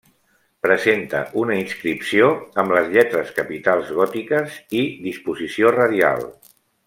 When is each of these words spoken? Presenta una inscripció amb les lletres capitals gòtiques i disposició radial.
Presenta 0.67 1.19
una 1.41 1.57
inscripció 1.63 2.29
amb 2.63 2.73
les 2.77 2.89
lletres 2.95 3.29
capitals 3.37 3.93
gòtiques 3.99 4.57
i 4.81 4.83
disposició 5.05 5.75
radial. 5.79 6.27